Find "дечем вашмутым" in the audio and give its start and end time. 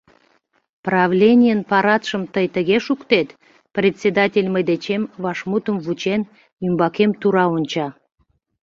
4.69-5.77